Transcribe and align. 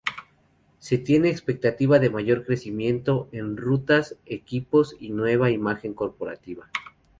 Se 0.79 0.97
tiene 0.97 1.29
expectativa 1.29 1.99
de 1.99 2.09
mayor 2.09 2.43
crecimiento 2.43 3.29
en 3.31 3.55
rutas, 3.55 4.17
equipos 4.25 4.95
y 4.99 5.11
nueva 5.11 5.51
imagen 5.51 5.93
corporativa. 5.93 6.71